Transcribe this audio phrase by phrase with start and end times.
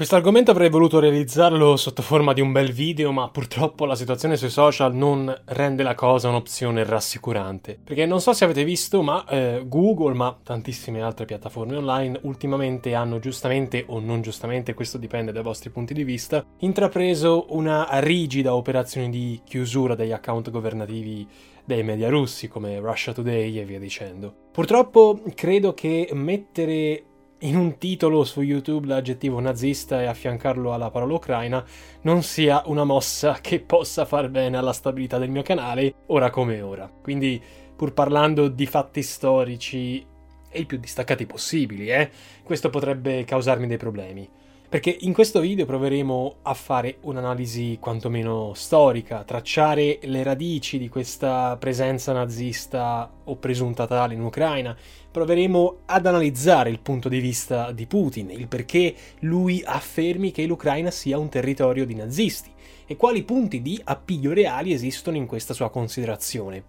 [0.00, 4.38] Questo argomento avrei voluto realizzarlo sotto forma di un bel video, ma purtroppo la situazione
[4.38, 7.78] sui social non rende la cosa un'opzione rassicurante.
[7.84, 12.94] Perché non so se avete visto, ma eh, Google, ma tantissime altre piattaforme online, ultimamente
[12.94, 18.54] hanno giustamente o non giustamente, questo dipende dai vostri punti di vista, intrapreso una rigida
[18.54, 21.28] operazione di chiusura degli account governativi
[21.62, 24.34] dei media russi come Russia Today e via dicendo.
[24.50, 27.04] Purtroppo credo che mettere
[27.40, 31.64] in un titolo su YouTube l'aggettivo nazista e affiancarlo alla parola ucraina
[32.02, 36.60] non sia una mossa che possa far bene alla stabilità del mio canale, ora come
[36.60, 36.90] ora.
[36.90, 37.40] Quindi,
[37.74, 40.04] pur parlando di fatti storici
[40.50, 42.10] e i più distaccati possibili, eh,
[42.42, 44.28] questo potrebbe causarmi dei problemi.
[44.70, 51.56] Perché in questo video proveremo a fare un'analisi quantomeno storica, tracciare le radici di questa
[51.58, 54.76] presenza nazista o presunta tale in Ucraina,
[55.10, 60.92] proveremo ad analizzare il punto di vista di Putin, il perché lui affermi che l'Ucraina
[60.92, 62.52] sia un territorio di nazisti
[62.86, 66.62] e quali punti di appiglio reali esistono in questa sua considerazione.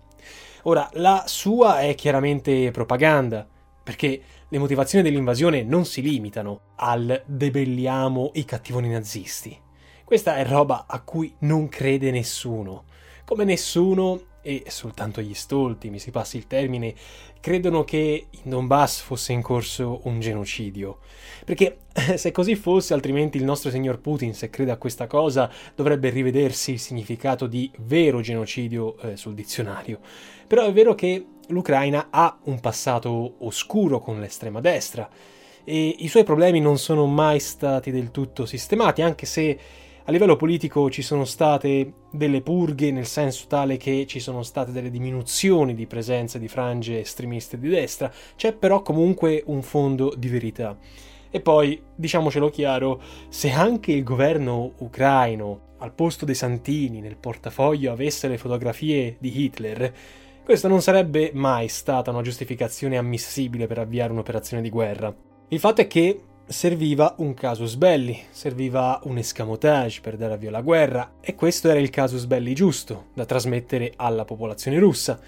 [0.63, 3.47] Ora, la sua è chiaramente propaganda,
[3.83, 4.21] perché
[4.53, 9.57] le motivazioni dell'invasione non si limitano al debelliamo i cattivoni nazisti.
[10.03, 12.83] Questa è roba a cui non crede nessuno.
[13.23, 16.93] Come nessuno, e soltanto gli stolti, mi si passi il termine,
[17.39, 20.99] credono che in Donbass fosse in corso un genocidio.
[21.45, 21.83] Perché
[22.15, 26.73] se così fosse, altrimenti il nostro signor Putin, se crede a questa cosa, dovrebbe rivedersi
[26.73, 30.01] il significato di vero genocidio eh, sul dizionario.
[30.45, 35.07] Però è vero che l'Ucraina ha un passato oscuro con l'estrema destra
[35.63, 39.59] e i suoi problemi non sono mai stati del tutto sistemati, anche se
[40.03, 44.71] a livello politico ci sono state delle purghe, nel senso tale che ci sono state
[44.71, 50.27] delle diminuzioni di presenza di frange estremiste di destra, c'è però comunque un fondo di
[50.27, 50.75] verità.
[51.29, 57.91] E poi, diciamocelo chiaro, se anche il governo ucraino, al posto dei santini nel portafoglio,
[57.91, 59.93] avesse le fotografie di Hitler,
[60.43, 65.13] questa non sarebbe mai stata una giustificazione ammissibile per avviare un'operazione di guerra.
[65.49, 70.61] Il fatto è che serviva un casus belli, serviva un escamotage per dare avvio alla
[70.61, 75.19] guerra, e questo era il casus belli giusto da trasmettere alla popolazione russa.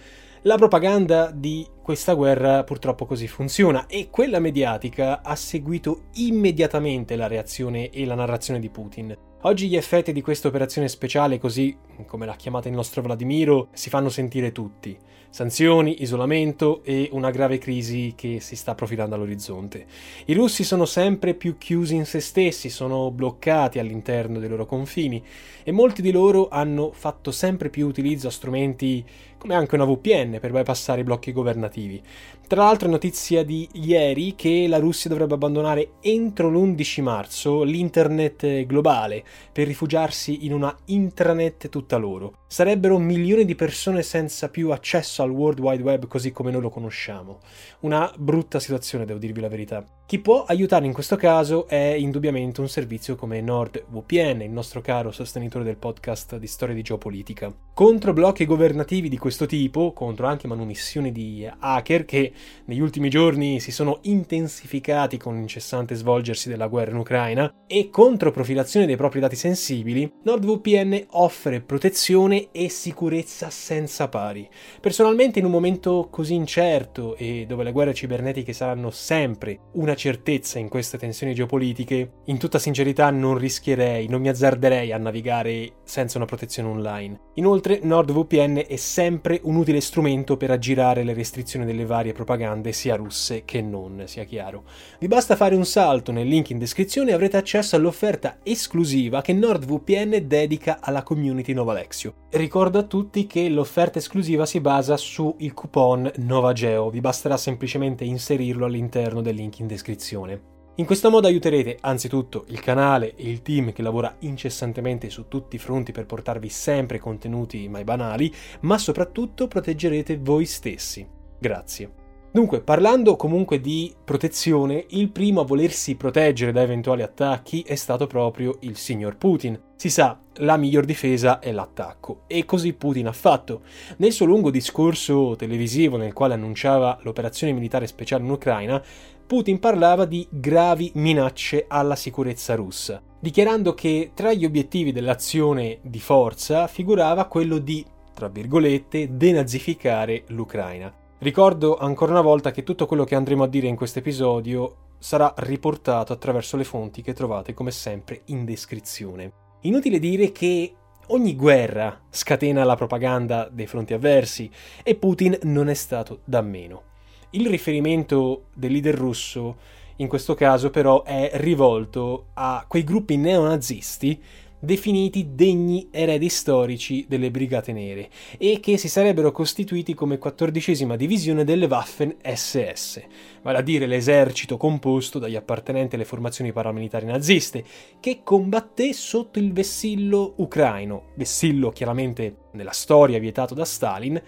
[0.41, 7.28] La propaganda di questa guerra purtroppo così funziona e quella mediatica ha seguito immediatamente la
[7.28, 9.18] reazione e la narrazione di Putin.
[9.45, 13.89] Oggi gli effetti di questa operazione speciale, così come l'ha chiamata il nostro Vladimiro, si
[13.89, 14.97] fanno sentire tutti.
[15.29, 19.85] Sanzioni, isolamento e una grave crisi che si sta profilando all'orizzonte.
[20.27, 25.21] I russi sono sempre più chiusi in se stessi, sono bloccati all'interno dei loro confini
[25.63, 29.03] e molti di loro hanno fatto sempre più utilizzo a strumenti
[29.43, 32.01] come anche una VPN per bypassare i blocchi governativi.
[32.47, 38.65] Tra l'altro è notizia di ieri che la Russia dovrebbe abbandonare entro l'11 marzo l'internet
[38.65, 39.21] globale
[39.51, 42.43] per rifugiarsi in una intranet tutta loro.
[42.47, 46.69] Sarebbero milioni di persone senza più accesso al World Wide Web così come noi lo
[46.69, 47.39] conosciamo.
[47.81, 49.83] Una brutta situazione, devo dirvi la verità.
[50.05, 55.12] Chi può aiutare in questo caso è indubbiamente un servizio come NordVPN, il nostro caro
[55.12, 57.51] sostenitore del podcast di storia di geopolitica.
[57.73, 62.31] Contro blocchi governativi di questo tipo, contro anche manomissioni di hacker che
[62.65, 68.31] negli ultimi giorni si sono intensificati con l'incessante svolgersi della guerra in Ucraina, e contro
[68.31, 74.47] profilazione dei propri dati sensibili, NordVPN offre protezione e sicurezza senza pari.
[74.80, 80.59] Personalmente in un momento così incerto e dove le guerre cibernetiche saranno sempre una certezza
[80.59, 86.18] in queste tensioni geopolitiche, in tutta sincerità non rischierei, non mi azzarderei a navigare senza
[86.18, 87.19] una protezione online.
[87.35, 92.95] Inoltre NordVPN è sempre un utile strumento per aggirare le restrizioni delle varie propagande sia
[92.95, 94.63] russe che non, sia chiaro.
[94.99, 99.33] Vi basta fare un salto nel link in descrizione e avrete accesso all'offerta esclusiva che
[99.33, 102.27] NordVPN dedica alla community Nova Lexio.
[102.31, 108.65] Ricordo a tutti che l'offerta esclusiva si basa sul coupon NovaGeo, vi basterà semplicemente inserirlo
[108.65, 110.52] all'interno del link in descrizione.
[110.77, 115.57] In questo modo aiuterete anzitutto il canale e il team che lavora incessantemente su tutti
[115.57, 121.07] i fronti per portarvi sempre contenuti mai banali, ma soprattutto proteggerete voi stessi.
[121.37, 122.01] Grazie.
[122.31, 128.07] Dunque, parlando comunque di protezione, il primo a volersi proteggere da eventuali attacchi è stato
[128.07, 129.61] proprio il signor Putin.
[129.75, 133.61] Si sa, la miglior difesa è l'attacco, e così Putin ha fatto.
[133.97, 138.81] Nel suo lungo discorso televisivo nel quale annunciava l'operazione militare speciale in Ucraina,
[139.25, 145.99] Putin parlava di gravi minacce alla sicurezza russa, dichiarando che tra gli obiettivi dell'azione di
[145.99, 150.93] forza figurava quello di, tra virgolette, denazificare l'Ucraina.
[151.19, 155.33] Ricordo ancora una volta che tutto quello che andremo a dire in questo episodio sarà
[155.37, 159.31] riportato attraverso le fonti che trovate come sempre in descrizione.
[159.61, 160.73] Inutile dire che
[161.07, 164.51] ogni guerra scatena la propaganda dei fronti avversi
[164.83, 166.91] e Putin non è stato da meno.
[167.35, 169.57] Il riferimento del leader russo
[169.97, 174.21] in questo caso però è rivolto a quei gruppi neonazisti
[174.59, 181.44] definiti degni eredi storici delle Brigate Nere e che si sarebbero costituiti come quattordicesima divisione
[181.44, 183.01] delle Waffen SS,
[183.41, 187.65] vale a dire l'esercito composto dagli appartenenti alle formazioni paramilitari naziste,
[188.00, 194.21] che combatté sotto il vessillo ucraino, vessillo chiaramente nella storia vietato da Stalin,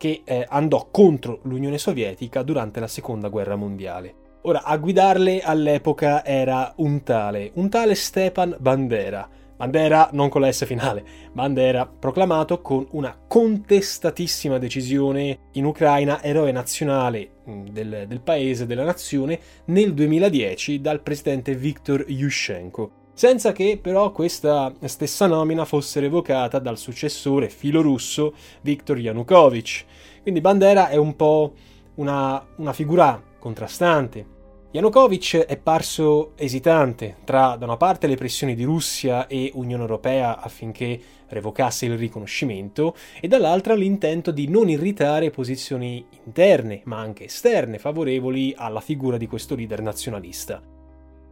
[0.00, 4.14] che eh, andò contro l'Unione Sovietica durante la Seconda Guerra Mondiale.
[4.44, 10.50] Ora, a guidarle all'epoca era un tale, un tale Stepan Bandera, Bandera non con la
[10.50, 11.04] S finale,
[11.34, 18.84] Bandera proclamato con una contestatissima decisione in Ucraina eroe nazionale mm, del, del paese, della
[18.84, 26.58] nazione, nel 2010 dal presidente Viktor Yushchenko senza che però questa stessa nomina fosse revocata
[26.58, 28.32] dal successore filorusso
[28.62, 29.84] Viktor Yanukovych.
[30.22, 31.52] Quindi Bandera è un po'
[31.96, 34.24] una, una figura contrastante,
[34.70, 40.40] Yanukovych è parso esitante tra da una parte le pressioni di Russia e Unione Europea
[40.40, 47.78] affinché revocasse il riconoscimento e dall'altra l'intento di non irritare posizioni interne ma anche esterne
[47.78, 50.62] favorevoli alla figura di questo leader nazionalista.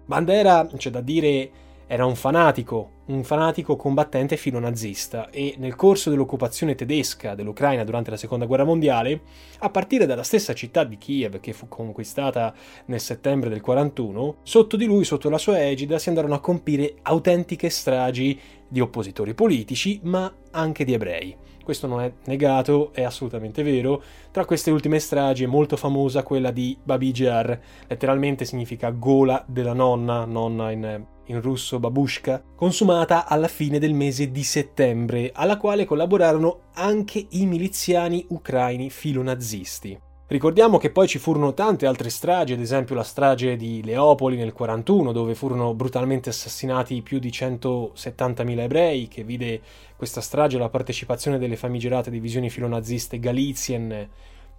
[0.05, 1.51] Bandera, c'è da dire,
[1.91, 8.11] era un fanatico, un fanatico combattente filo nazista e nel corso dell'occupazione tedesca dell'Ucraina durante
[8.11, 9.23] la Seconda Guerra Mondiale,
[9.61, 12.53] a partire dalla stessa città di Kiev che fu conquistata
[12.85, 16.97] nel settembre del 41, sotto di lui, sotto la sua egida, si andarono a compiere
[17.03, 18.39] autentiche stragi
[18.69, 21.35] di oppositori politici, ma anche di ebrei.
[21.65, 24.03] Questo non è negato, è assolutamente vero.
[24.31, 29.75] Tra queste ultime stragi è molto famosa quella di Babi Jar, letteralmente significa gola della
[29.75, 35.85] nonna, nonna in in russo babushka, consumata alla fine del mese di settembre, alla quale
[35.85, 39.99] collaborarono anche i miliziani ucraini filonazisti.
[40.31, 44.53] Ricordiamo che poi ci furono tante altre stragi, ad esempio la strage di Leopoli nel
[44.53, 49.63] 41, dove furono brutalmente assassinati più di 170.000 ebrei, che vide
[49.97, 54.09] questa strage la partecipazione delle famigerate divisioni filonaziste Galizien,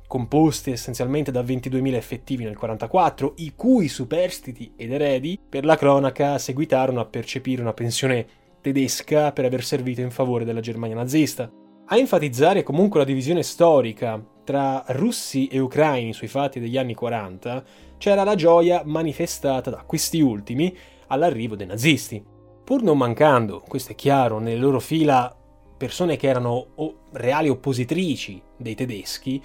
[0.09, 6.39] composti essenzialmente da 22.000 effettivi nel 1944, i cui superstiti ed eredi, per la cronaca,
[6.39, 8.25] seguitarono a percepire una pensione
[8.59, 11.47] tedesca per aver servito in favore della Germania nazista.
[11.85, 17.63] A enfatizzare comunque la divisione storica tra russi e ucraini sui fatti degli anni 40
[17.99, 20.75] c'era la gioia manifestata da questi ultimi
[21.05, 22.23] all'arrivo dei nazisti.
[22.63, 25.35] Pur non mancando, questo è chiaro, nelle loro fila
[25.77, 26.65] persone che erano
[27.11, 29.41] reali oppositrici dei tedeschi,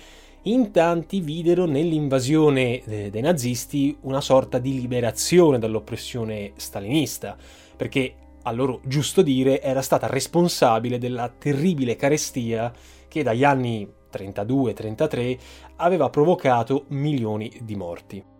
[0.46, 7.36] in tanti videro nell'invasione dei nazisti una sorta di liberazione dall'oppressione stalinista,
[7.76, 12.72] perché a loro giusto dire era stata responsabile della terribile carestia
[13.08, 15.38] che dagli anni 32-33
[15.76, 18.33] aveva provocato milioni di morti.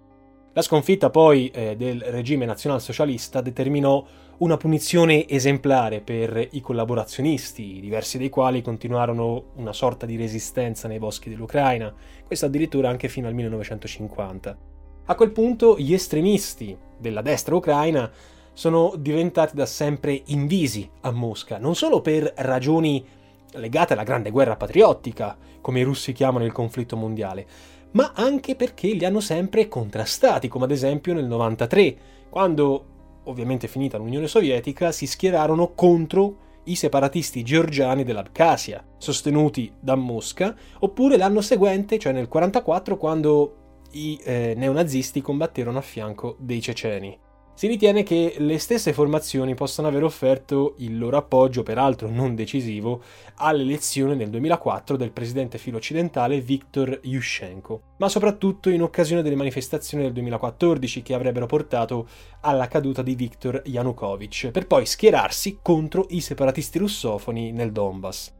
[0.56, 4.06] La sconfitta poi eh, del regime nazionalsocialista determinò
[4.36, 11.00] una punizione esemplare per i collaborazionisti, diversi dei quali continuarono una sorta di resistenza nei
[11.00, 11.92] boschi dell'Ucraina,
[12.24, 14.58] questo addirittura anche fino al 1950.
[15.06, 18.08] A quel punto gli estremisti della destra ucraina
[18.52, 23.04] sono diventati da sempre invisi a Mosca, non solo per ragioni
[23.54, 27.46] legate alla grande guerra patriottica, come i russi chiamano il conflitto mondiale,
[27.94, 31.96] ma anche perché li hanno sempre contrastati, come ad esempio nel 93,
[32.28, 32.84] quando,
[33.24, 41.16] ovviamente finita l'Unione Sovietica, si schierarono contro i separatisti georgiani dell'Abkhazia, sostenuti da Mosca, oppure
[41.16, 43.56] l'anno seguente, cioè nel 1944, quando
[43.92, 47.16] i eh, neonazisti combatterono a fianco dei ceceni.
[47.56, 53.00] Si ritiene che le stesse formazioni possano aver offerto il loro appoggio, peraltro non decisivo,
[53.36, 60.12] all'elezione nel 2004 del presidente filo-occidentale Viktor Yushchenko, ma soprattutto in occasione delle manifestazioni del
[60.14, 62.08] 2014 che avrebbero portato
[62.40, 68.32] alla caduta di Viktor Yanukovych, per poi schierarsi contro i separatisti russofoni nel Donbass.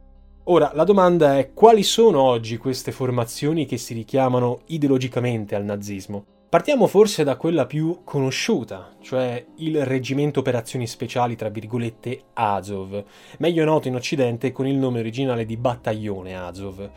[0.47, 6.34] Ora, la domanda è quali sono oggi queste formazioni che si richiamano ideologicamente al nazismo?
[6.55, 13.03] Partiamo forse da quella più conosciuta, cioè il Reggimento Operazioni Speciali, tra virgolette, Azov,
[13.39, 16.89] meglio noto in Occidente con il nome originale di Battaglione Azov.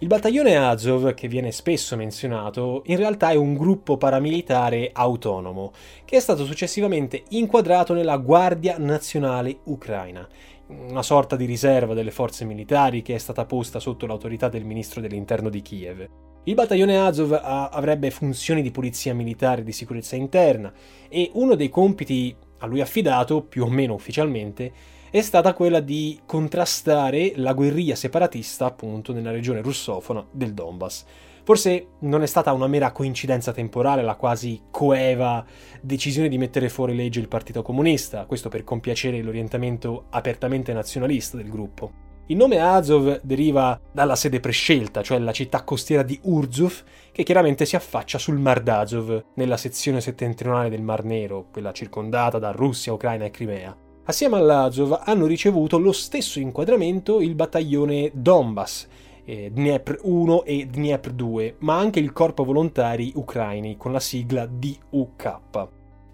[0.00, 5.70] Il battaglione Azov, che viene spesso menzionato, in realtà è un gruppo paramilitare autonomo,
[6.04, 10.26] che è stato successivamente inquadrato nella Guardia Nazionale Ucraina,
[10.66, 15.00] una sorta di riserva delle forze militari che è stata posta sotto l'autorità del ministro
[15.00, 16.08] dell'interno di Kiev.
[16.46, 20.70] Il battaglione Azov avrebbe funzioni di polizia militare e di sicurezza interna
[21.08, 24.70] e uno dei compiti a lui affidato, più o meno ufficialmente,
[25.10, 31.04] è stata quella di contrastare la guerriglia separatista appunto nella regione russofona del Donbass.
[31.44, 35.42] Forse non è stata una mera coincidenza temporale la quasi coeva
[35.80, 41.48] decisione di mettere fuori legge il Partito Comunista, questo per compiacere l'orientamento apertamente nazionalista del
[41.48, 42.13] gruppo.
[42.28, 47.66] Il nome Azov deriva dalla sede prescelta, cioè la città costiera di Urzuf, che chiaramente
[47.66, 52.94] si affaccia sul Mar d'Azov, nella sezione settentrionale del Mar Nero, quella circondata da Russia,
[52.94, 53.76] Ucraina e Crimea.
[54.04, 58.88] Assieme all'Azov hanno ricevuto lo stesso inquadramento il battaglione Donbass,
[59.26, 64.46] eh, Dniepr 1 e Dniepr 2, ma anche il corpo volontari ucraini con la sigla
[64.46, 65.40] DUK.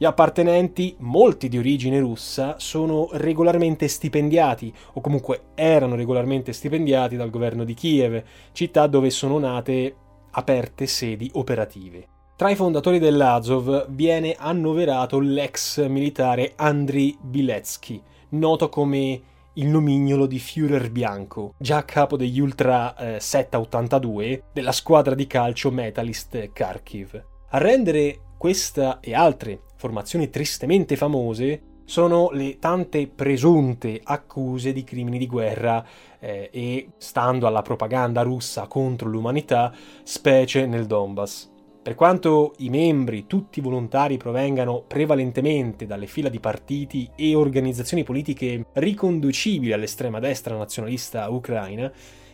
[0.00, 7.28] Gli appartenenti, molti di origine russa, sono regolarmente stipendiati, o comunque erano regolarmente stipendiati dal
[7.28, 9.95] governo di Kiev, città dove sono nate
[10.30, 12.07] aperte sedi operative.
[12.35, 19.21] Tra i fondatori dell'Azov viene annoverato l'ex militare Andriy Biletsky, noto come
[19.52, 25.71] il nomignolo di Führer bianco, già capo degli Ultra eh, 782 della squadra di calcio
[25.71, 27.23] Metalist Kharkiv.
[27.50, 35.18] A rendere questa e altre formazioni tristemente famose sono le tante presunte accuse di crimini
[35.18, 35.85] di guerra
[36.18, 41.50] eh, e, stando alla propaganda russa contro l'umanità, specie nel Donbass.
[41.82, 48.64] Per quanto i membri, tutti volontari, provengano prevalentemente dalle fila di partiti e organizzazioni politiche
[48.73, 51.92] riconducibili all'estrema destra nazionalista ucraina,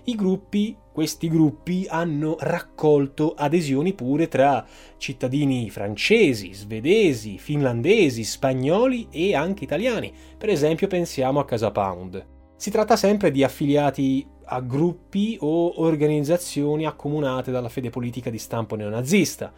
[0.08, 4.64] i gruppi, questi gruppi hanno raccolto adesioni pure tra
[4.98, 10.12] cittadini francesi, svedesi, finlandesi, spagnoli e anche italiani.
[10.38, 12.24] Per esempio pensiamo a Casa Pound.
[12.56, 18.76] Si tratta sempre di affiliati a gruppi o organizzazioni accomunate dalla fede politica di stampo
[18.76, 19.52] neonazista,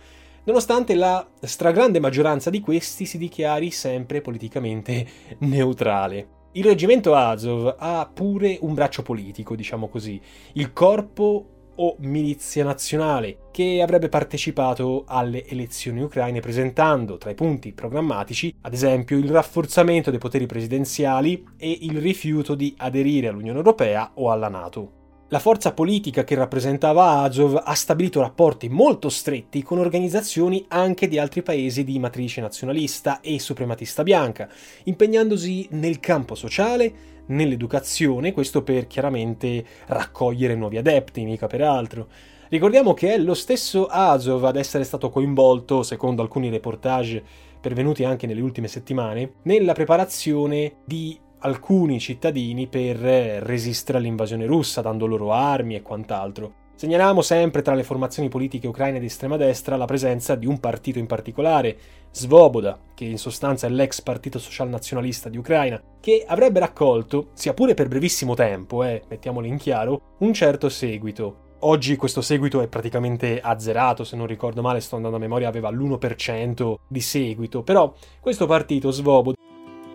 [0.45, 5.07] nonostante la stragrande maggioranza di questi si dichiari sempre politicamente
[5.41, 6.38] neutrale.
[6.59, 10.21] Il reggimento Azov ha pure un braccio politico, diciamo così,
[10.55, 17.73] il corpo o milizia nazionale che avrebbe partecipato alle elezioni ucraine presentando tra i punti
[17.73, 24.11] programmatici ad esempio il rafforzamento dei poteri presidenziali e il rifiuto di aderire all'Unione Europea
[24.15, 24.98] o alla Nato.
[25.31, 31.19] La forza politica che rappresentava Azov ha stabilito rapporti molto stretti con organizzazioni anche di
[31.19, 34.49] altri paesi di matrice nazionalista e suprematista bianca,
[34.85, 42.09] impegnandosi nel campo sociale, nell'educazione, questo per chiaramente raccogliere nuovi adepti, mica per altro.
[42.49, 47.23] Ricordiamo che è lo stesso Azov ad essere stato coinvolto, secondo alcuni reportage
[47.61, 54.81] pervenuti anche nelle ultime settimane, nella preparazione di alcuni cittadini per eh, resistere all'invasione russa,
[54.81, 56.67] dando loro armi e quant'altro.
[56.79, 61.01] Segnaliamo sempre tra le formazioni politiche ucraine di estrema destra la presenza di un partito
[61.01, 61.77] in particolare,
[62.13, 67.53] Svoboda, che in sostanza è l'ex partito social nazionalista di Ucraina, che avrebbe raccolto, sia
[67.53, 71.47] pure per brevissimo tempo, eh, mettiamolo in chiaro, un certo seguito.
[71.63, 75.71] Oggi questo seguito è praticamente azzerato, se non ricordo male, sto andando a memoria, aveva
[75.71, 79.35] l'1% di seguito, però questo partito Svoboda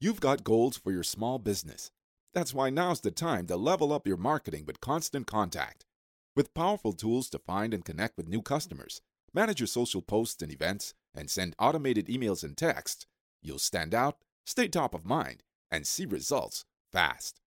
[0.00, 1.90] You've got goals for your small business.
[2.32, 5.86] That's why now's the time to level up your marketing with Constant Contact.
[6.36, 9.00] With powerful tools to find and connect with new customers,
[9.34, 13.06] manage your social posts and events, and send automated emails and texts,
[13.42, 17.40] you'll stand out, stay top of mind, and see results fast.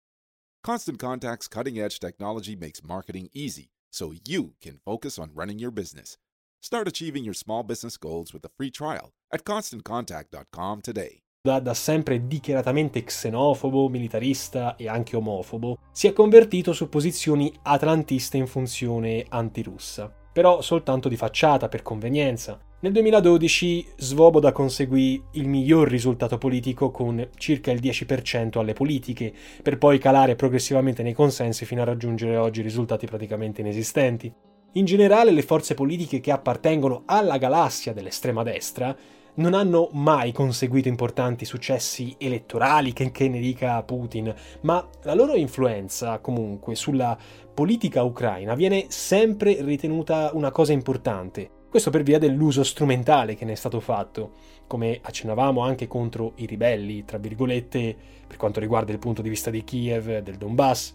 [0.65, 5.71] Constant Contact's cutting edge technology makes marketing easy so you can focus on running your
[5.71, 6.19] business.
[6.61, 11.23] Start achieving your small business goals with a free trial at constantcontact.com today.
[11.43, 18.47] Da, sempre dichiaratamente xenofobo, militarista e anche omofobo, si è convertito su posizioni atlantiste in
[18.47, 22.61] funzione antirussa, però soltanto di facciata per convenienza.
[22.81, 29.33] Nel 2012 Svoboda conseguì il miglior risultato politico con circa il 10% alle politiche,
[29.63, 34.31] per poi calare progressivamente nei consensi fino a raggiungere oggi risultati praticamente inesistenti.
[34.75, 38.95] In generale le forze politiche che appartengono alla galassia dell'estrema destra
[39.35, 45.35] non hanno mai conseguito importanti successi elettorali, che, che ne dica Putin, ma la loro
[45.35, 47.17] influenza comunque sulla
[47.53, 51.51] politica ucraina viene sempre ritenuta una cosa importante.
[51.71, 54.33] Questo per via dell'uso strumentale che ne è stato fatto,
[54.67, 57.97] come accennavamo anche contro i ribelli, tra virgolette,
[58.27, 60.95] per quanto riguarda il punto di vista di Kiev, del Donbass,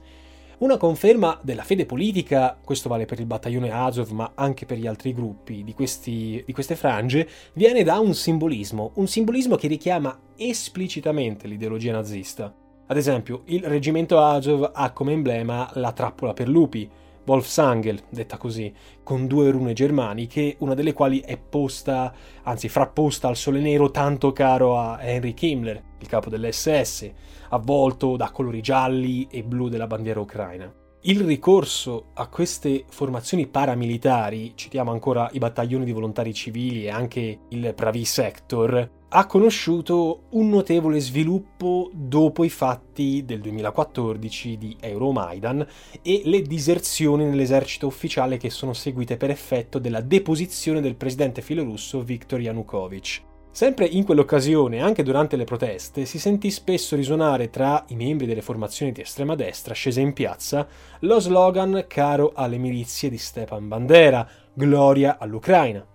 [0.60, 4.88] una conferma della fede politica, questo vale per il battaglione Azov ma anche per gli
[4.88, 10.18] altri gruppi di, questi, di queste frange, viene da un simbolismo, un simbolismo che richiama
[10.38, 12.54] esplicitamente l'ideologia nazista.
[12.88, 16.90] Ad esempio, il reggimento Azov ha come emblema la trappola per lupi,
[17.26, 18.72] Wolfsangel, detta così,
[19.04, 24.32] con due rune germaniche, una delle quali è posta, anzi frapposta al sole nero tanto
[24.32, 27.12] caro a Heinrich Himmler, il capo dell'SS,
[27.56, 30.72] avvolto da colori gialli e blu della bandiera ucraina.
[31.08, 37.42] Il ricorso a queste formazioni paramilitari, citiamo ancora i battaglioni di volontari civili e anche
[37.50, 45.66] il Pravi Sector, ha conosciuto un notevole sviluppo dopo i fatti del 2014 di Euromaidan
[46.02, 52.02] e le diserzioni nell'esercito ufficiale che sono seguite per effetto della deposizione del presidente filorusso
[52.02, 53.35] Viktor Yanukovych.
[53.56, 58.42] Sempre in quell'occasione, anche durante le proteste, si sentì spesso risuonare tra i membri delle
[58.42, 60.68] formazioni di estrema destra scese in piazza
[61.00, 65.86] lo slogan caro alle milizie di Stepan Bandera, gloria all'Ucraina.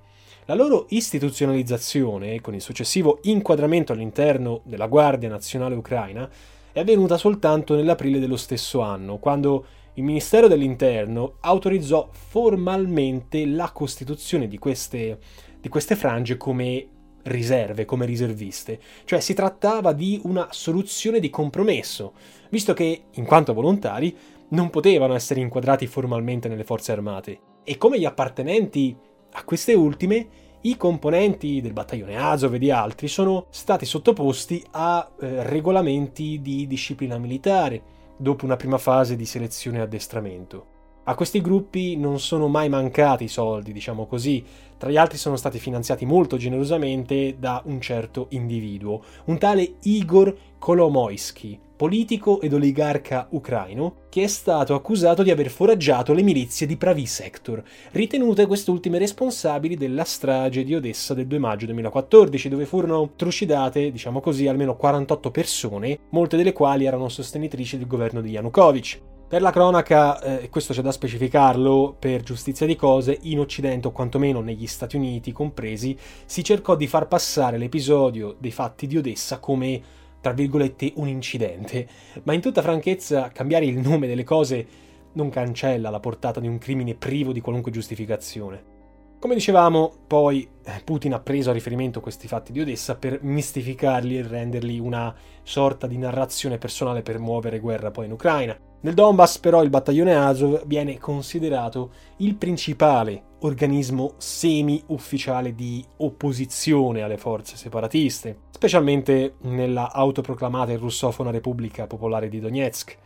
[0.46, 6.26] La loro istituzionalizzazione, con il successivo inquadramento all'interno della Guardia Nazionale Ucraina,
[6.72, 14.48] è avvenuta soltanto nell'aprile dello stesso anno, quando il Ministero dell'Interno autorizzò formalmente la costituzione
[14.48, 15.18] di queste,
[15.60, 16.88] di queste frange come
[17.24, 22.12] riserve, come riserviste, cioè si trattava di una soluzione di compromesso,
[22.50, 24.16] visto che, in quanto volontari,
[24.48, 27.40] non potevano essere inquadrati formalmente nelle forze armate.
[27.64, 28.96] E come gli appartenenti
[29.32, 35.10] a queste ultime, i componenti del battaglione Azov e di altri sono stati sottoposti a
[35.20, 37.82] eh, regolamenti di disciplina militare,
[38.16, 40.78] dopo una prima fase di selezione e addestramento.
[41.04, 44.44] A questi gruppi non sono mai mancati soldi, diciamo così,
[44.76, 50.36] tra gli altri sono stati finanziati molto generosamente da un certo individuo, un tale Igor
[50.58, 56.76] Kolomoisky, politico ed oligarca ucraino, che è stato accusato di aver foraggiato le milizie di
[56.76, 63.12] Pravi Sector, ritenute quest'ultime responsabili della strage di Odessa del 2 maggio 2014, dove furono
[63.16, 69.00] trucidate, diciamo così, almeno 48 persone, molte delle quali erano sostenitrici del governo di Yanukovych.
[69.30, 73.92] Per la cronaca, eh, questo c'è da specificarlo, per giustizia di cose, in Occidente o
[73.92, 79.38] quantomeno negli Stati Uniti compresi, si cercò di far passare l'episodio dei fatti di Odessa
[79.38, 79.80] come,
[80.20, 81.86] tra virgolette, un incidente.
[82.24, 84.66] Ma in tutta franchezza, cambiare il nome delle cose
[85.12, 88.79] non cancella la portata di un crimine privo di qualunque giustificazione.
[89.20, 94.16] Come dicevamo, poi eh, Putin ha preso a riferimento questi fatti di Odessa per mistificarli
[94.16, 98.58] e renderli una sorta di narrazione personale per muovere guerra poi in Ucraina.
[98.80, 107.18] Nel Donbass però il battaglione Azov viene considerato il principale organismo semi-ufficiale di opposizione alle
[107.18, 112.96] forze separatiste, specialmente nella autoproclamata e russofona Repubblica Popolare di Donetsk.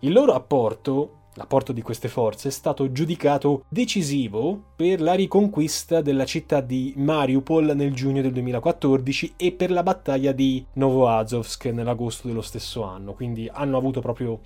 [0.00, 6.26] Il loro apporto L'apporto di queste forze è stato giudicato decisivo per la riconquista della
[6.26, 12.42] città di Mariupol nel giugno del 2014 e per la battaglia di Novoazovsk nell'agosto dello
[12.42, 14.40] stesso anno, quindi hanno avuto proprio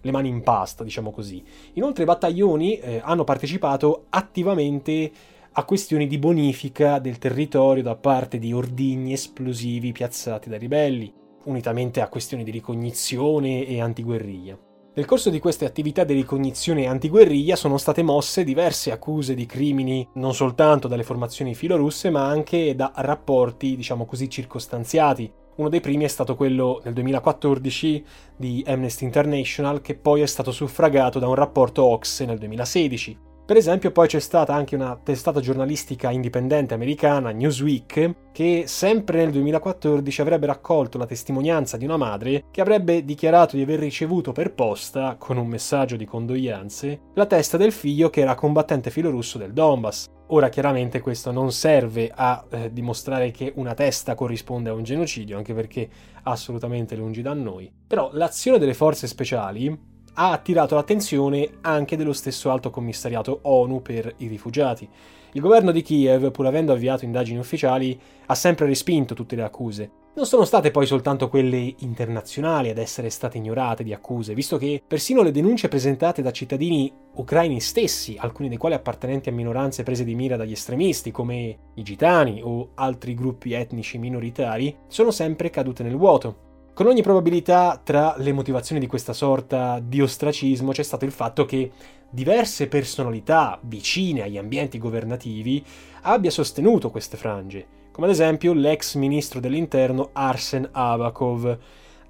[0.00, 1.44] le mani in pasta, diciamo così.
[1.74, 5.12] Inoltre i battaglioni eh, hanno partecipato attivamente
[5.52, 11.12] a questioni di bonifica del territorio da parte di ordigni esplosivi piazzati dai ribelli,
[11.44, 14.69] unitamente a questioni di ricognizione e antiguerriglia.
[14.92, 20.06] Nel corso di queste attività di ricognizione antiguerriglia sono state mosse diverse accuse di crimini
[20.14, 25.32] non soltanto dalle formazioni filorusse ma anche da rapporti, diciamo così, circostanziati.
[25.56, 28.04] Uno dei primi è stato quello nel 2014
[28.36, 33.29] di Amnesty International che poi è stato suffragato da un rapporto Ox nel 2016.
[33.50, 39.32] Per esempio poi c'è stata anche una testata giornalistica indipendente americana, Newsweek, che sempre nel
[39.32, 44.54] 2014 avrebbe raccolto la testimonianza di una madre che avrebbe dichiarato di aver ricevuto per
[44.54, 49.52] posta, con un messaggio di condoglianze, la testa del figlio che era combattente filorusso del
[49.52, 50.06] Donbass.
[50.28, 55.36] Ora chiaramente questo non serve a eh, dimostrare che una testa corrisponde a un genocidio,
[55.36, 55.88] anche perché
[56.22, 57.68] assolutamente lungi da noi.
[57.84, 64.14] Però l'azione delle forze speciali ha attirato l'attenzione anche dello stesso alto commissariato ONU per
[64.18, 64.88] i rifugiati.
[65.32, 69.90] Il governo di Kiev, pur avendo avviato indagini ufficiali, ha sempre respinto tutte le accuse.
[70.12, 74.82] Non sono state poi soltanto quelle internazionali ad essere state ignorate di accuse, visto che
[74.84, 80.02] persino le denunce presentate da cittadini ucraini stessi, alcuni dei quali appartenenti a minoranze prese
[80.02, 85.84] di mira dagli estremisti come i gitani o altri gruppi etnici minoritari, sono sempre cadute
[85.84, 86.49] nel vuoto.
[86.80, 91.44] Con ogni probabilità, tra le motivazioni di questa sorta di ostracismo c'è stato il fatto
[91.44, 91.70] che
[92.08, 95.62] diverse personalità vicine agli ambienti governativi
[96.04, 101.58] abbia sostenuto queste frange, come ad esempio l'ex ministro dell'interno Arsen Avakov.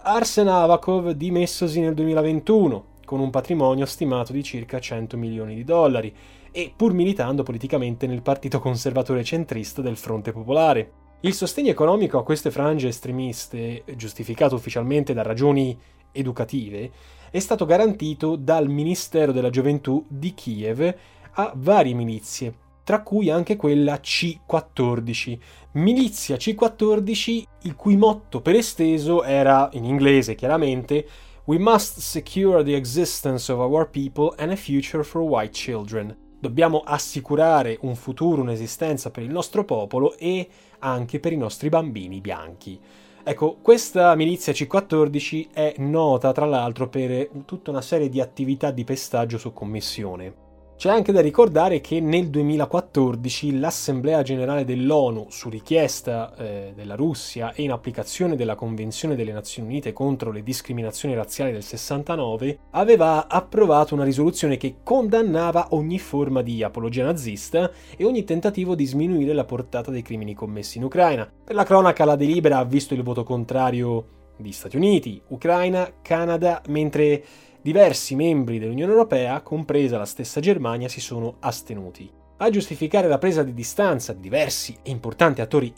[0.02, 6.14] Arsen Avakov dimessosi nel 2021 con un patrimonio stimato di circa 100 milioni di dollari
[6.52, 10.92] e pur militando politicamente nel partito conservatore centrista del Fronte Popolare.
[11.22, 15.78] Il sostegno economico a queste frange estremiste, giustificato ufficialmente da ragioni
[16.12, 16.90] educative,
[17.30, 20.94] è stato garantito dal Ministero della Gioventù di Kiev
[21.33, 22.54] a varie milizie,
[22.85, 25.38] tra cui anche quella C14,
[25.72, 31.06] milizia C14 il cui motto per esteso era, in inglese chiaramente,
[31.44, 36.16] We must secure the existence of our people and a future for white children.
[36.40, 40.48] Dobbiamo assicurare un futuro, un'esistenza per il nostro popolo e
[40.79, 42.81] anche per i nostri bambini bianchi.
[43.22, 48.85] Ecco, questa milizia C14 è nota tra l'altro per tutta una serie di attività di
[48.85, 50.48] pestaggio su commissione.
[50.81, 57.53] C'è anche da ricordare che nel 2014 l'Assemblea generale dell'ONU, su richiesta eh, della Russia
[57.53, 63.29] e in applicazione della Convenzione delle Nazioni Unite contro le discriminazioni razziali del 69, aveva
[63.29, 69.35] approvato una risoluzione che condannava ogni forma di apologia nazista e ogni tentativo di sminuire
[69.35, 71.31] la portata dei crimini commessi in Ucraina.
[71.45, 76.62] Per la cronaca la delibera ha visto il voto contrario di Stati Uniti, Ucraina, Canada,
[76.69, 77.23] mentre
[77.62, 82.11] diversi membri dell'Unione Europea, compresa la stessa Germania, si sono astenuti.
[82.38, 85.75] A giustificare la presa di distanza di diversi e importanti attori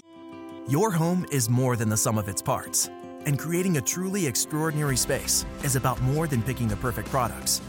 [0.68, 2.88] Your home is more than the sum of its parts,
[3.26, 7.60] and creating a truly extraordinary space is about more than picking the perfect products.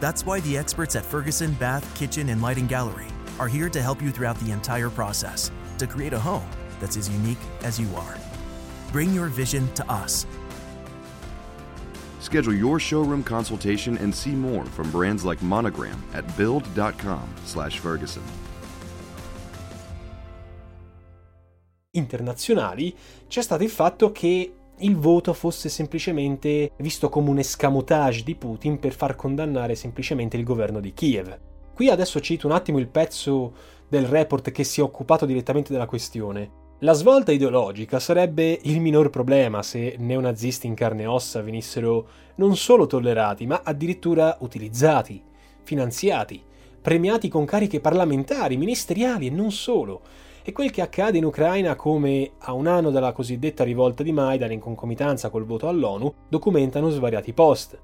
[0.00, 3.06] That's why the experts at Ferguson Bath, Kitchen, and Lighting Gallery
[3.38, 6.48] are here to help you throughout the entire process to create a home
[6.80, 8.16] that's as unique as you are.
[8.90, 10.26] Bring your vision to us
[12.30, 18.22] Schedule your showroom consultation and see more from brands like Monogram at build.com/ferguson.
[21.90, 22.94] Internazionali
[23.26, 28.78] c'è stato il fatto che il voto fosse semplicemente visto come un escamotage di Putin
[28.78, 31.36] per far condannare semplicemente il governo di Kiev.
[31.74, 33.52] Qui adesso cito un attimo il pezzo
[33.88, 36.59] del report che si è occupato direttamente della questione.
[36.82, 42.56] La svolta ideologica sarebbe il minor problema se neonazisti in carne e ossa venissero non
[42.56, 45.22] solo tollerati, ma addirittura utilizzati,
[45.62, 46.42] finanziati,
[46.80, 50.00] premiati con cariche parlamentari, ministeriali e non solo.
[50.42, 54.50] E quel che accade in Ucraina come a un anno dalla cosiddetta rivolta di Maidan
[54.50, 57.78] in concomitanza col voto all'ONU documentano svariati post.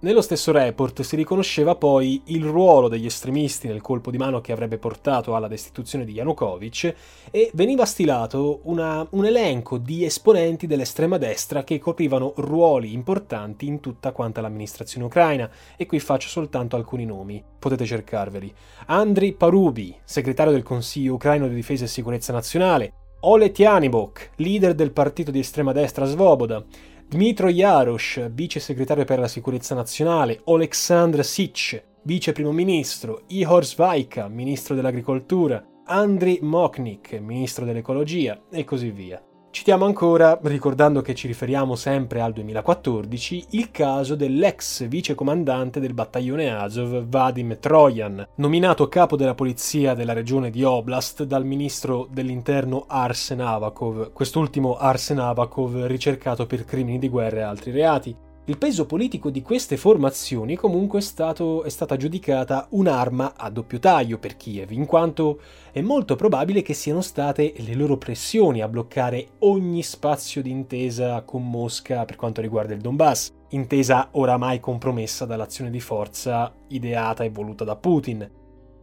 [0.00, 4.52] Nello stesso report si riconosceva poi il ruolo degli estremisti nel colpo di mano che
[4.52, 6.94] avrebbe portato alla destituzione di Yanukovych
[7.32, 13.80] e veniva stilato una, un elenco di esponenti dell'estrema destra che coprivano ruoli importanti in
[13.80, 15.50] tutta quanta l'amministrazione ucraina.
[15.76, 18.54] E qui faccio soltanto alcuni nomi, potete cercarveli.
[18.86, 24.92] Andriy Parubi, segretario del Consiglio ucraino di difesa e sicurezza nazionale, Ole Tianibok, leader del
[24.92, 26.64] partito di estrema destra Svoboda,
[27.10, 34.28] Dmitro Jarosh, vice segretario per la sicurezza nazionale, Oleksandr Sich, vice primo ministro, Ihor Svaika,
[34.28, 38.38] ministro dell'agricoltura, Andriy Moknik, ministro dell'ecologia.
[38.50, 39.22] E così via.
[39.50, 46.54] Citiamo ancora, ricordando che ci riferiamo sempre al 2014, il caso dell'ex vicecomandante del battaglione
[46.54, 53.40] Azov Vadim Trojan, nominato capo della polizia della regione di Oblast dal ministro dell'interno Arsen
[53.40, 58.26] Avakov, quest'ultimo Arsen Avakov ricercato per crimini di guerra e altri reati.
[58.48, 63.78] Il peso politico di queste formazioni comunque è, stato, è stata giudicata un'arma a doppio
[63.78, 68.68] taglio per Kiev, in quanto è molto probabile che siano state le loro pressioni a
[68.68, 75.26] bloccare ogni spazio di intesa con Mosca per quanto riguarda il Donbass, intesa oramai compromessa
[75.26, 78.30] dall'azione di forza ideata e voluta da Putin.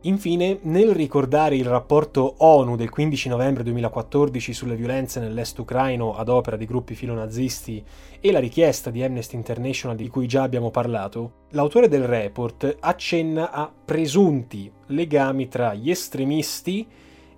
[0.05, 6.29] Infine, nel ricordare il rapporto ONU del 15 novembre 2014 sulle violenze nell'est ucraino ad
[6.29, 7.83] opera di gruppi filonazisti
[8.19, 13.49] e la richiesta di Amnesty International di cui già abbiamo parlato, l'autore del report accenna
[13.49, 16.85] a presunti legami tra gli estremisti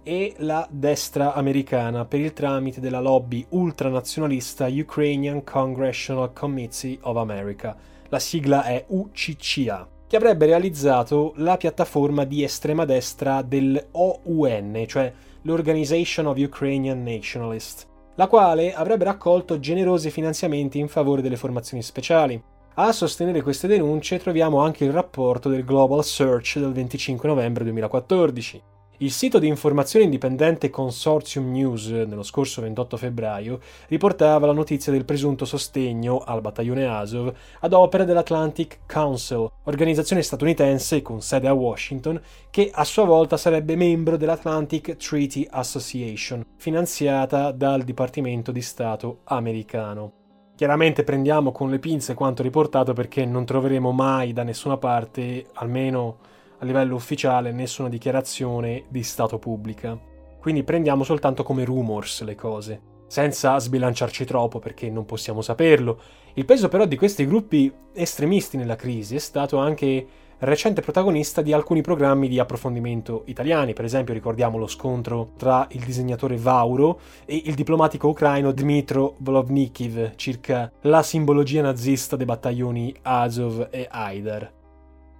[0.03, 7.77] e la destra americana per il tramite della lobby ultranazionalista Ukrainian Congressional Committee of America.
[8.09, 16.27] La sigla è UCCA che avrebbe realizzato la piattaforma di estrema destra dell'OUN, cioè l'Organization
[16.27, 22.41] of Ukrainian Nationalists, la quale avrebbe raccolto generosi finanziamenti in favore delle formazioni speciali.
[22.75, 28.61] A sostenere queste denunce troviamo anche il rapporto del Global Search del 25 novembre 2014.
[28.99, 35.05] Il sito di informazione indipendente Consortium News, nello scorso 28 febbraio, riportava la notizia del
[35.05, 42.19] presunto sostegno al battaglione Azov ad opera dell'Atlantic Council, organizzazione statunitense con sede a Washington,
[42.49, 50.13] che a sua volta sarebbe membro dell'Atlantic Treaty Association, finanziata dal Dipartimento di Stato americano.
[50.55, 56.17] Chiaramente prendiamo con le pinze quanto riportato perché non troveremo mai da nessuna parte, almeno
[56.59, 59.97] a livello ufficiale nessuna dichiarazione di stato pubblica.
[60.39, 65.99] Quindi prendiamo soltanto come rumors le cose, senza sbilanciarci troppo perché non possiamo saperlo.
[66.33, 70.05] Il peso però di questi gruppi estremisti nella crisi è stato anche
[70.39, 75.83] recente protagonista di alcuni programmi di approfondimento italiani, per esempio ricordiamo lo scontro tra il
[75.83, 83.67] disegnatore Vauro e il diplomatico ucraino Dmitro Volovnikiv circa la simbologia nazista dei battaglioni Azov
[83.71, 84.56] e Aidar.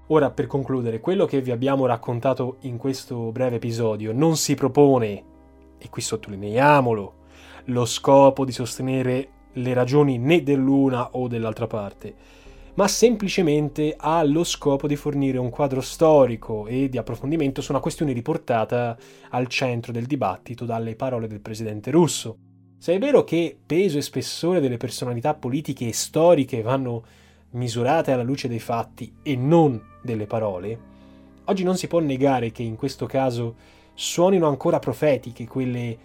[0.10, 5.24] Ora, per concludere, quello che vi abbiamo raccontato in questo breve episodio non si propone,
[5.78, 7.14] e qui sottolineiamolo,
[7.66, 12.16] lo scopo di sostenere le ragioni né dell'una o dell'altra parte,
[12.76, 17.82] ma semplicemente ha lo scopo di fornire un quadro storico e di approfondimento su una
[17.82, 18.96] questione riportata
[19.32, 22.38] al centro del dibattito dalle parole del presidente russo.
[22.78, 27.04] Se è vero che peso e spessore delle personalità politiche e storiche vanno
[27.58, 30.80] misurate alla luce dei fatti e non delle parole,
[31.46, 33.56] oggi non si può negare che in questo caso
[33.94, 35.98] suonino ancora profetiche quelle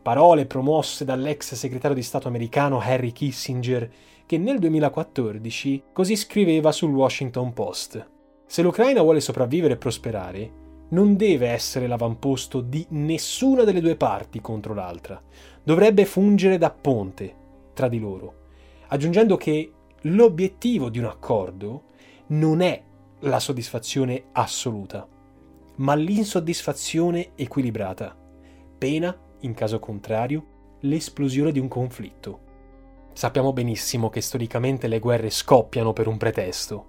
[0.00, 3.90] parole promosse dall'ex segretario di Stato americano Harry Kissinger,
[4.24, 8.08] che nel 2014 così scriveva sul Washington Post.
[8.46, 10.50] Se l'Ucraina vuole sopravvivere e prosperare,
[10.90, 15.20] non deve essere l'avamposto di nessuna delle due parti contro l'altra,
[15.62, 17.34] dovrebbe fungere da ponte
[17.72, 18.34] tra di loro,
[18.88, 21.84] aggiungendo che l'obiettivo di un accordo
[22.28, 22.82] non è
[23.20, 25.06] la soddisfazione assoluta,
[25.76, 28.16] ma l'insoddisfazione equilibrata,
[28.78, 30.46] pena, in caso contrario,
[30.80, 32.40] l'esplosione di un conflitto.
[33.12, 36.86] Sappiamo benissimo che storicamente le guerre scoppiano per un pretesto,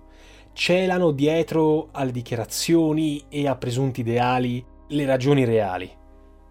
[0.54, 5.91] celano dietro alle dichiarazioni e a presunti ideali le ragioni reali.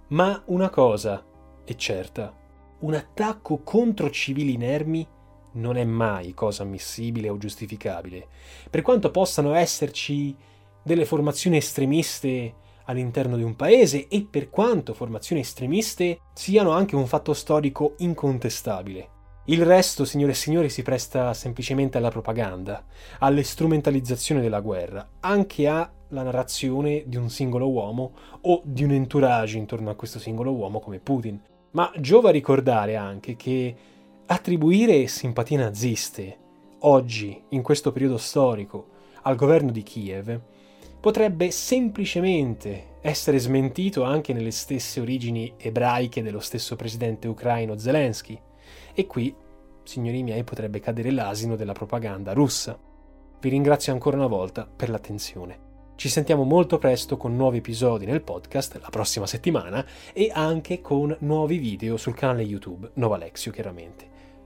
[0.09, 1.25] Ma una cosa
[1.65, 2.37] è certa,
[2.81, 5.07] un attacco contro civili inermi
[5.53, 8.27] non è mai cosa ammissibile o giustificabile,
[8.71, 10.35] per quanto possano esserci
[10.83, 17.07] delle formazioni estremiste all'interno di un paese e per quanto formazioni estremiste siano anche un
[17.07, 19.09] fatto storico incontestabile.
[19.47, 22.85] Il resto, signore e signori, si presta semplicemente alla propaganda,
[23.19, 28.13] alle strumentalizzazioni della guerra, anche alla narrazione di un singolo uomo
[28.43, 31.41] o di un entourage intorno a questo singolo uomo come Putin.
[31.73, 33.75] Ma giova ricordare anche che
[34.33, 36.39] Attribuire simpatie naziste,
[36.79, 38.87] oggi, in questo periodo storico,
[39.25, 40.41] al governo di Kiev,
[40.99, 48.41] potrebbe semplicemente essere smentito anche nelle stesse origini ebraiche dello stesso presidente ucraino Zelensky.
[48.95, 49.35] E qui,
[49.83, 52.79] signori miei, potrebbe cadere l'asino della propaganda russa.
[53.39, 55.59] Vi ringrazio ancora una volta per l'attenzione.
[55.95, 61.15] Ci sentiamo molto presto con nuovi episodi nel podcast la prossima settimana e anche con
[61.21, 64.12] nuovi video sul canale YouTube Nova Lexio, chiaramente.